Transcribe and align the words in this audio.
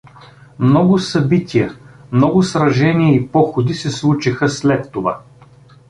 Много 0.59 0.99
събития, 0.99 1.73
много 2.11 2.43
сражения 2.43 3.15
и 3.15 3.27
походи 3.27 3.73
се 3.73 3.91
случиха 3.91 4.49
след 4.49 4.91
това. 4.91 5.21